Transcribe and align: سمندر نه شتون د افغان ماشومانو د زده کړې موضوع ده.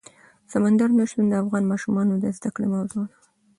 سمندر 0.51 0.89
نه 0.97 1.03
شتون 1.09 1.25
د 1.29 1.33
افغان 1.43 1.63
ماشومانو 1.71 2.13
د 2.17 2.25
زده 2.37 2.49
کړې 2.55 2.67
موضوع 2.75 3.03
ده. 3.11 3.15